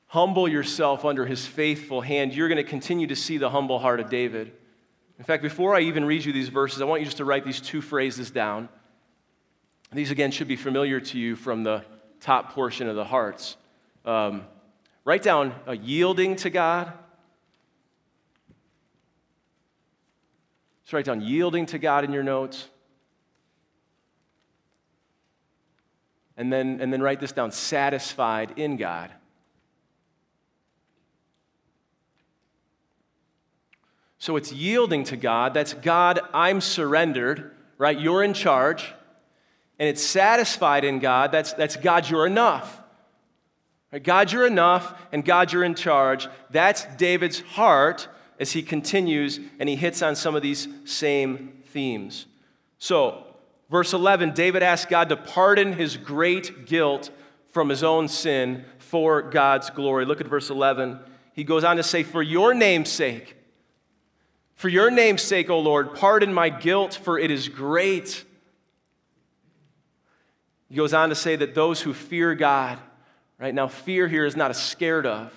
[0.08, 2.34] Humble yourself under his faithful hand.
[2.34, 4.52] You're going to continue to see the humble heart of David.
[5.18, 7.44] In fact, before I even read you these verses, I want you just to write
[7.44, 8.68] these two phrases down.
[9.92, 11.84] These, again, should be familiar to you from the
[12.20, 13.56] top portion of the hearts.
[14.04, 14.44] Um,
[15.04, 16.92] write down a yielding to God.
[20.82, 22.68] Just write down yielding to God in your notes.
[26.36, 29.10] And then, and then write this down satisfied in God.
[34.18, 35.52] So it's yielding to God.
[35.52, 37.98] That's God, I'm surrendered, right?
[37.98, 38.94] You're in charge.
[39.80, 41.32] And it's satisfied in God.
[41.32, 42.80] That's, that's God, you're enough.
[44.04, 46.28] God, you're enough, and God, you're in charge.
[46.50, 52.26] That's David's heart as he continues and he hits on some of these same themes.
[52.78, 53.26] So,
[53.72, 57.10] verse 11 David asks God to pardon his great guilt
[57.50, 60.04] from his own sin for God's glory.
[60.04, 61.00] Look at verse 11.
[61.32, 63.36] He goes on to say, For your name's sake,
[64.54, 68.24] for your name's sake, O Lord, pardon my guilt, for it is great.
[70.68, 72.78] He goes on to say that those who fear God,
[73.38, 75.32] right now, fear here is not a scared of,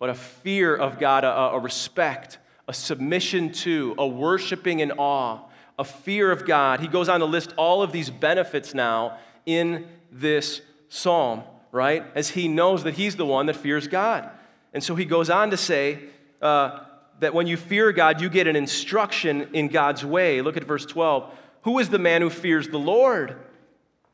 [0.00, 5.47] but a fear of God, a, a respect, a submission to, a worshiping in awe,
[5.78, 6.80] a fear of God.
[6.80, 12.04] He goes on to list all of these benefits now in this psalm, right?
[12.14, 14.28] As he knows that he's the one that fears God.
[14.72, 16.00] And so he goes on to say
[16.42, 16.80] uh,
[17.20, 20.42] that when you fear God, you get an instruction in God's way.
[20.42, 21.32] Look at verse 12.
[21.62, 23.36] Who is the man who fears the Lord?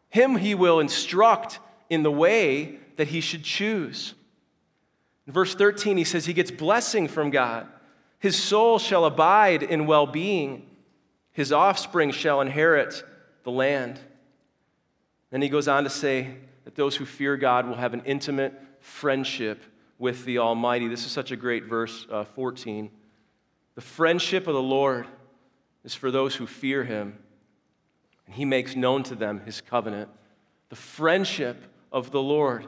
[0.08, 1.58] Him he will instruct
[1.90, 4.14] in the way that he should choose.
[5.26, 7.66] In verse 13, he says he gets blessing from God.
[8.18, 10.66] His soul shall abide in well being,
[11.34, 13.04] his offspring shall inherit
[13.42, 14.00] the land.
[15.30, 18.54] Then he goes on to say that those who fear God will have an intimate
[18.80, 19.62] friendship
[19.98, 20.88] with the Almighty.
[20.88, 22.90] This is such a great verse uh, 14.
[23.74, 25.06] The friendship of the Lord
[25.82, 27.18] is for those who fear him
[28.26, 30.08] and he makes known to them his covenant.
[30.68, 32.66] The friendship of the Lord,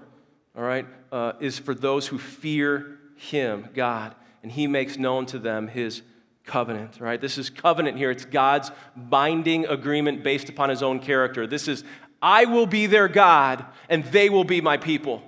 [0.57, 5.39] all right, uh, is for those who fear him, God, and he makes known to
[5.39, 6.03] them his
[6.47, 7.21] covenant, right?
[7.21, 8.11] This is covenant here.
[8.11, 11.47] It's God's binding agreement based upon his own character.
[11.47, 11.85] This is,
[12.23, 15.23] I will be their God, and they will be my people.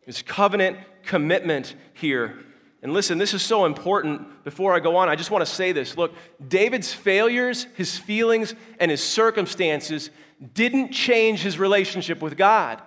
[0.00, 2.38] His covenant commitment here.
[2.82, 4.44] And listen, this is so important.
[4.44, 5.96] Before I go on, I just want to say this.
[5.96, 6.14] Look,
[6.48, 10.10] David's failures, his feelings, and his circumstances
[10.54, 12.82] didn't change his relationship with God.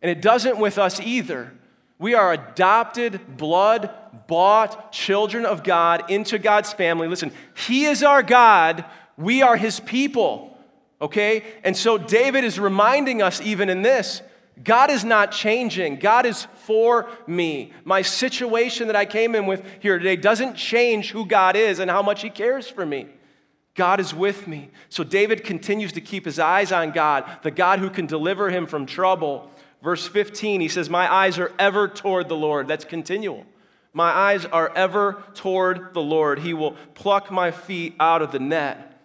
[0.00, 1.52] And it doesn't with us either.
[1.98, 3.90] We are adopted, blood
[4.26, 7.08] bought children of God into God's family.
[7.08, 7.32] Listen,
[7.66, 8.84] He is our God,
[9.16, 10.56] we are His people.
[11.00, 11.44] Okay?
[11.64, 14.22] And so David is reminding us, even in this,
[14.64, 15.96] God is not changing.
[15.96, 17.72] God is for me.
[17.84, 21.90] My situation that I came in with here today doesn't change who God is and
[21.90, 23.06] how much He cares for me.
[23.78, 24.70] God is with me.
[24.88, 28.66] So David continues to keep his eyes on God, the God who can deliver him
[28.66, 29.48] from trouble.
[29.84, 32.66] Verse 15, he says, My eyes are ever toward the Lord.
[32.66, 33.46] That's continual.
[33.98, 36.38] My eyes are ever toward the Lord.
[36.38, 38.96] He will pluck my feet out of the net.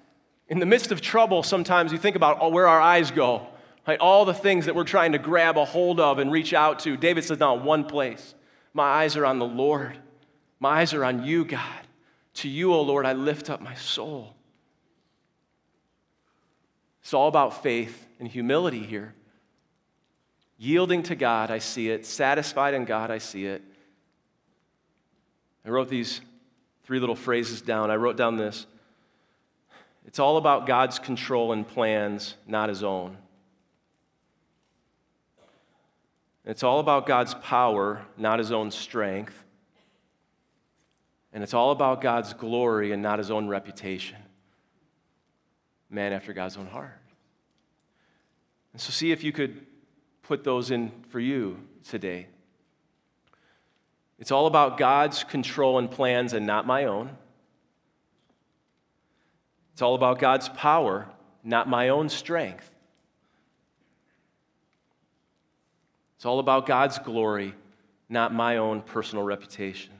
[0.49, 3.47] In the midst of trouble, sometimes you think about oh, where our eyes go.
[3.87, 3.99] Right?
[3.99, 6.95] All the things that we're trying to grab a hold of and reach out to.
[6.95, 8.35] David says, Not one place.
[8.75, 9.97] My eyes are on the Lord.
[10.59, 11.81] My eyes are on you, God.
[12.35, 14.35] To you, O Lord, I lift up my soul.
[17.01, 19.15] It's all about faith and humility here.
[20.59, 22.05] Yielding to God, I see it.
[22.05, 23.63] Satisfied in God, I see it.
[25.65, 26.21] I wrote these
[26.83, 27.89] three little phrases down.
[27.89, 28.65] I wrote down this
[30.05, 33.17] It's all about God's control and plans, not his own.
[36.45, 39.43] It's all about God's power, not his own strength.
[41.31, 44.17] And it's all about God's glory and not his own reputation.
[45.89, 46.99] Man after God's own heart.
[48.73, 49.65] And so, see if you could
[50.21, 52.27] put those in for you today.
[54.19, 57.17] It's all about God's control and plans and not my own.
[59.73, 61.07] It's all about God's power,
[61.43, 62.69] not my own strength.
[66.15, 67.53] It's all about God's glory,
[68.07, 69.91] not my own personal reputation.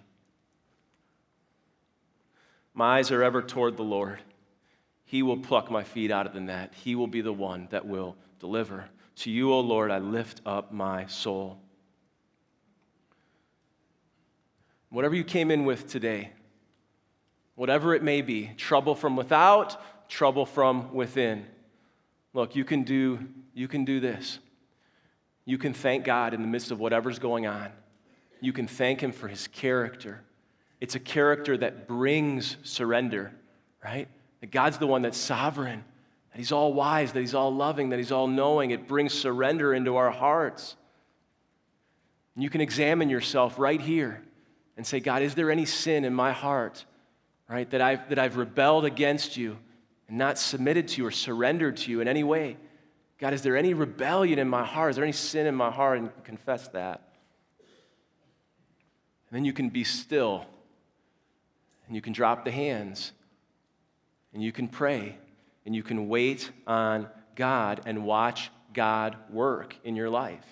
[2.73, 4.19] My eyes are ever toward the Lord.
[5.05, 6.73] He will pluck my feet out of the net.
[6.73, 8.85] He will be the one that will deliver.
[9.17, 11.59] To you, O Lord, I lift up my soul.
[14.93, 16.29] Whatever you came in with today,
[17.55, 21.47] whatever it may be trouble from without, trouble from within.
[22.35, 23.17] Look, you can do,
[23.55, 24.37] you can do this.
[25.45, 27.71] You can thank God in the midst of whatever's going on.
[28.39, 30.21] You can thank Him for His character.
[30.79, 33.31] It's a character that brings surrender,
[33.83, 34.07] right?
[34.41, 35.83] That God's the one that's sovereign,
[36.31, 38.69] that He's all wise, that He's all loving, that He's all knowing.
[38.69, 40.75] It brings surrender into our hearts.
[42.35, 44.21] And you can examine yourself right here
[44.77, 46.85] and say, God, is there any sin in my heart,
[47.47, 49.57] right, that I've, that I've rebelled against you
[50.07, 52.57] and not submitted to you or surrendered to you in any way?
[53.19, 54.91] God, is there any rebellion in my heart?
[54.91, 55.99] Is there any sin in my heart?
[55.99, 57.13] And confess that.
[59.29, 60.45] And then you can be still
[61.87, 63.13] and you can drop the hands
[64.33, 65.17] and you can pray
[65.65, 70.45] and you can wait on God and watch God work in your life.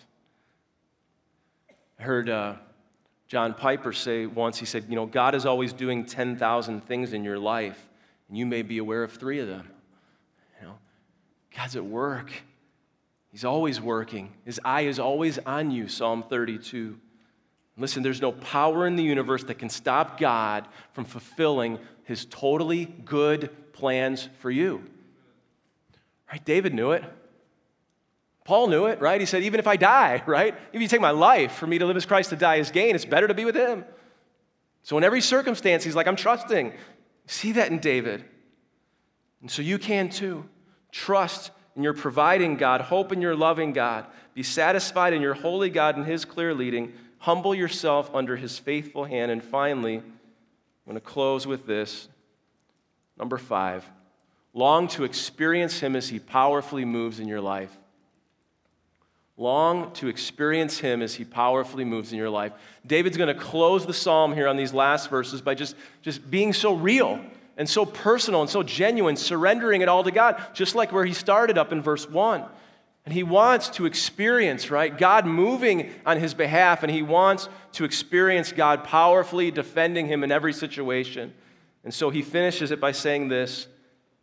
[2.00, 2.56] I heard uh,
[3.32, 7.24] John Piper say once, he said, You know, God is always doing 10,000 things in
[7.24, 7.88] your life,
[8.28, 9.70] and you may be aware of three of them.
[10.60, 10.74] You know,
[11.56, 12.30] God's at work.
[13.32, 14.34] He's always working.
[14.44, 17.00] His eye is always on you, Psalm 32.
[17.78, 22.84] Listen, there's no power in the universe that can stop God from fulfilling his totally
[22.84, 24.84] good plans for you.
[26.30, 26.44] Right?
[26.44, 27.06] David knew it.
[28.44, 29.20] Paul knew it, right?
[29.20, 30.56] He said, even if I die, right?
[30.74, 32.96] If you take my life, for me to live as Christ, to die as gain,
[32.96, 33.86] it's better to be with him.
[34.84, 36.74] So in every circumstance, he's like, I'm trusting.
[37.28, 38.26] See that in David.
[39.42, 40.48] And so you can too.
[40.92, 45.70] Trust in your providing God, hope in your loving God, be satisfied in your holy
[45.70, 49.32] God and his clear leading, humble yourself under his faithful hand.
[49.32, 50.04] And finally, I'm
[50.86, 52.10] going to close with this.
[53.18, 53.86] Number five,
[54.54, 57.78] long to experience him as he powerfully moves in your life.
[59.38, 62.52] Long to experience him as he powerfully moves in your life.
[62.86, 66.54] David's going to close the psalm here on these last verses by just, just being
[66.54, 67.20] so real
[67.58, 71.14] and so personal and so genuine, surrendering it all to God, just like where he
[71.14, 72.44] started up in verse 1.
[73.06, 77.84] And he wants to experience, right, God moving on his behalf, and he wants to
[77.84, 81.34] experience God powerfully defending him in every situation.
[81.84, 83.68] And so he finishes it by saying this.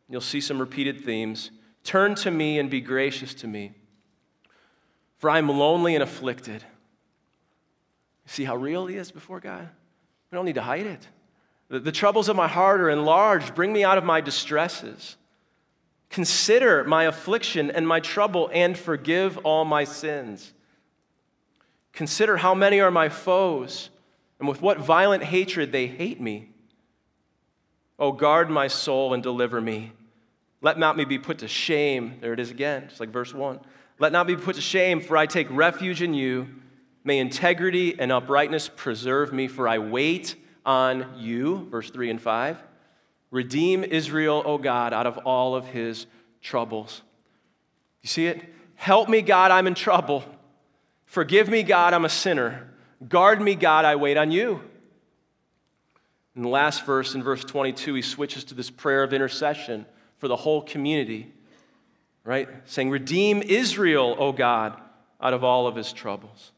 [0.08, 1.50] You'll see some repeated themes.
[1.82, 3.72] Turn to me and be gracious to me,
[5.18, 6.64] for I am lonely and afflicted.
[8.26, 9.68] See how real he is before God?
[10.30, 11.06] We don't need to hide it.
[11.68, 13.54] The, the troubles of my heart are enlarged.
[13.54, 15.16] Bring me out of my distresses.
[16.10, 20.52] Consider my affliction and my trouble and forgive all my sins.
[21.92, 23.90] Consider how many are my foes
[24.38, 26.50] and with what violent hatred they hate me.
[27.98, 29.92] Oh, guard my soul and deliver me.
[30.60, 32.18] Let not me be put to shame.
[32.20, 33.60] There it is again, just like verse 1.
[33.98, 36.48] Let not be put to shame, for I take refuge in you.
[37.04, 41.66] May integrity and uprightness preserve me, for I wait on you.
[41.70, 42.62] Verse 3 and 5.
[43.30, 46.06] Redeem Israel, O God, out of all of his
[46.40, 47.02] troubles.
[48.02, 48.42] You see it?
[48.74, 50.24] Help me, God, I'm in trouble.
[51.04, 52.70] Forgive me, God, I'm a sinner.
[53.08, 54.62] Guard me, God, I wait on you.
[56.36, 59.86] In the last verse, in verse 22, he switches to this prayer of intercession
[60.18, 61.32] for the whole community,
[62.28, 62.46] right?
[62.66, 64.78] Saying, Redeem Israel, O God,
[65.18, 66.52] out of all of his troubles.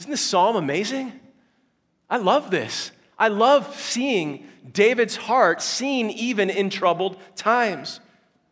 [0.00, 1.12] Isn't this psalm amazing?
[2.08, 2.90] I love this.
[3.18, 8.00] I love seeing David's heart seen even in troubled times.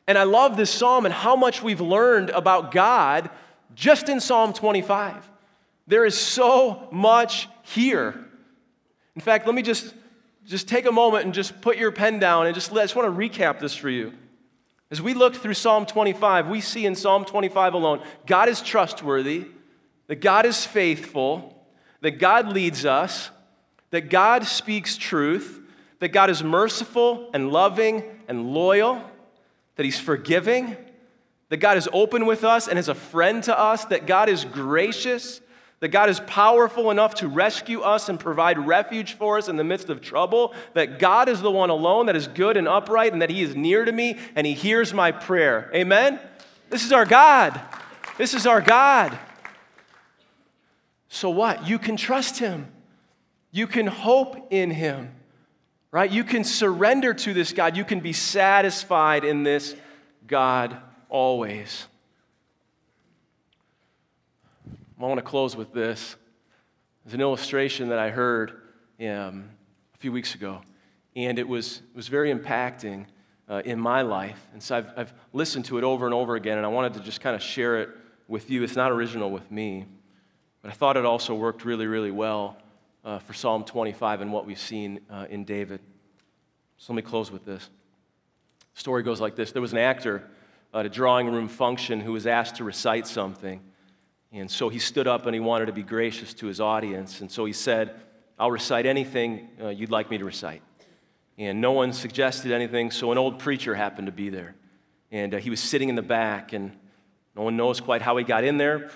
[0.07, 3.31] And I love this psalm and how much we've learned about God
[3.75, 5.27] just in Psalm 25.
[5.87, 8.27] There is so much here.
[9.15, 9.95] In fact, let me just,
[10.45, 13.11] just take a moment and just put your pen down and just I just want
[13.11, 14.13] to recap this for you.
[14.91, 19.47] As we look through Psalm 25, we see in Psalm 25 alone God is trustworthy,
[20.07, 21.67] that God is faithful,
[22.01, 23.31] that God leads us,
[23.91, 25.61] that God speaks truth,
[26.01, 29.03] that God is merciful and loving and loyal,
[29.77, 30.77] that He's forgiving,
[31.49, 34.45] that God is open with us and is a friend to us, that God is
[34.45, 35.41] gracious,
[35.85, 39.65] that God is powerful enough to rescue us and provide refuge for us in the
[39.65, 43.21] midst of trouble, that God is the one alone that is good and upright, and
[43.21, 45.71] that He is near to me and He hears my prayer.
[45.75, 46.19] Amen?
[46.71, 47.61] This is our God.
[48.17, 49.19] This is our God.
[51.11, 51.69] So what?
[51.69, 52.69] You can trust Him.
[53.51, 55.15] You can hope in Him,
[55.91, 56.11] right?
[56.11, 57.77] You can surrender to this God.
[57.77, 59.77] You can be satisfied in this
[60.27, 60.79] God
[61.11, 61.89] always.
[64.97, 66.15] I want to close with this.
[67.05, 68.63] There's an illustration that I heard
[69.01, 69.51] um,
[69.93, 70.61] a few weeks ago,
[71.17, 73.07] and it was, it was very impacting
[73.49, 74.47] uh, in my life.
[74.53, 77.01] And so I've, I've listened to it over and over again, and I wanted to
[77.01, 77.91] just kind of share it
[78.29, 78.63] with you.
[78.63, 79.85] It's not original with me,
[80.63, 82.57] but I thought it also worked really, really well
[83.05, 85.81] uh, for Psalm 25 and what we've seen uh, in David.
[86.79, 87.69] So let me close with this.
[88.75, 90.23] The story goes like this There was an actor
[90.73, 93.61] at a drawing room function who was asked to recite something.
[94.35, 97.21] And so he stood up and he wanted to be gracious to his audience.
[97.21, 97.95] And so he said,
[98.37, 100.61] I'll recite anything uh, you'd like me to recite.
[101.39, 104.57] And no one suggested anything, so an old preacher happened to be there.
[105.13, 106.73] And uh, he was sitting in the back, and
[107.37, 108.91] no one knows quite how he got in there.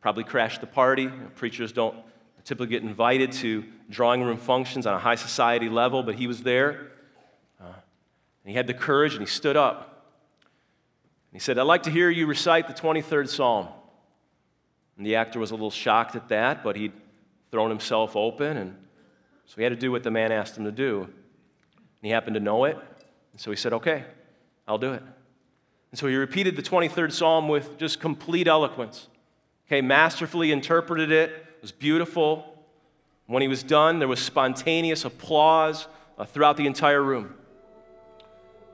[0.00, 1.08] Probably crashed the party.
[1.34, 1.96] Preachers don't
[2.44, 6.42] typically get invited to drawing room functions on a high society level, but he was
[6.42, 6.90] there.
[7.60, 10.06] Uh, and he had the courage and he stood up.
[11.30, 13.68] And he said, I'd like to hear you recite the 23rd Psalm.
[14.96, 16.92] And the actor was a little shocked at that, but he'd
[17.50, 18.76] thrown himself open, and
[19.46, 21.02] so he had to do what the man asked him to do.
[21.02, 21.12] And
[22.02, 22.76] he happened to know it,
[23.32, 24.04] and so he said, Okay,
[24.66, 25.02] I'll do it.
[25.90, 29.08] And so he repeated the 23rd Psalm with just complete eloquence.
[29.68, 32.62] Okay, masterfully interpreted it it was beautiful.
[33.26, 35.86] When he was done, there was spontaneous applause
[36.18, 37.34] uh, throughout the entire room.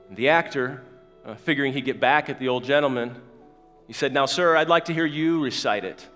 [0.09, 0.83] And the actor,
[1.25, 3.15] uh, figuring he'd get back at the old gentleman,
[3.91, 6.07] he said, Now, sir, I'd like to hear you recite it.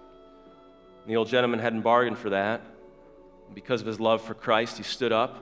[1.01, 2.61] And the old gentleman hadn't bargained for that.
[3.47, 5.35] And because of his love for Christ, he stood up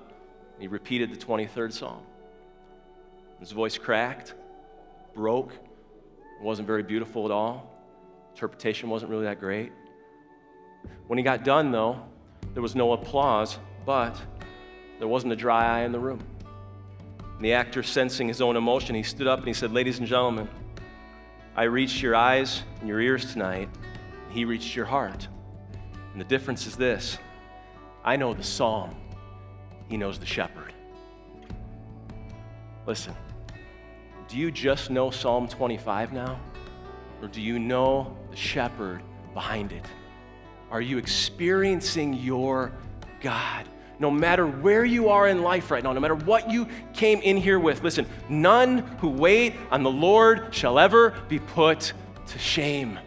[0.53, 2.01] and he repeated the 23rd Psalm.
[3.39, 4.33] His voice cracked,
[5.13, 7.71] broke, it wasn't very beautiful at all.
[8.33, 9.71] Interpretation wasn't really that great.
[11.05, 12.03] When he got done, though,
[12.55, 14.19] there was no applause, but
[14.97, 16.23] there wasn't a dry eye in the room.
[17.35, 20.07] And the actor, sensing his own emotion, he stood up and he said, Ladies and
[20.07, 20.49] gentlemen,
[21.55, 23.69] I reached your eyes and your ears tonight.
[24.29, 25.27] He reached your heart.
[26.11, 27.17] And the difference is this
[28.03, 28.95] I know the psalm,
[29.87, 30.73] he knows the shepherd.
[32.85, 33.15] Listen,
[34.27, 36.39] do you just know Psalm 25 now?
[37.21, 39.01] Or do you know the shepherd
[39.33, 39.85] behind it?
[40.69, 42.71] Are you experiencing your
[43.21, 43.69] God?
[44.03, 47.37] No matter where you are in life right now, no matter what you came in
[47.37, 51.93] here with, listen, none who wait on the Lord shall ever be put
[52.27, 52.99] to shame.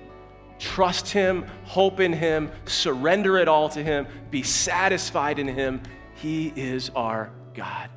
[0.59, 5.82] Trust Him, hope in Him, surrender it all to Him, be satisfied in Him.
[6.14, 7.90] He is our God.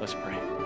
[0.00, 0.59] Let's pray.